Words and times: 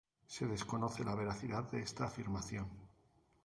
Se 0.25 0.47
desconoce 0.47 1.03
la 1.03 1.13
veracidad 1.13 1.69
de 1.69 1.79
esta 1.83 2.05
afirmación. 2.05 2.67